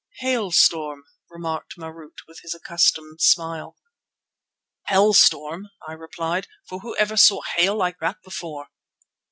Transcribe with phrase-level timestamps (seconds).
[0.17, 3.77] "Hailstorm!" remarked Marût with his accustomed smile.
[4.85, 8.69] "Hell storm!" I replied, "for whoever saw hail like that before?"